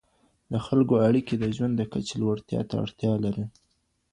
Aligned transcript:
د 0.51 0.53
خلګو 0.65 0.95
اړیکي 1.07 1.35
د 1.39 1.45
ژوند 1.55 1.73
د 1.77 1.81
کچي 1.91 2.15
لوړتیا 2.21 2.61
ته 2.69 2.75
اړتیا 2.83 3.13
لري. 3.25 3.45